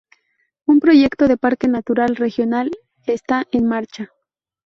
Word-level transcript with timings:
Un 0.65 0.79
proyecto 0.79 1.27
de 1.27 1.37
parque 1.37 1.67
natural 1.67 2.15
regional 2.15 2.71
está 3.05 3.45
en 3.51 3.67
marcha. 3.67 4.09